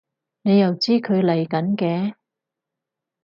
[0.41, 2.15] 你又知佢嚟緊嘅？